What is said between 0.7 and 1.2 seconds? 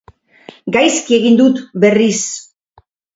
Gaizki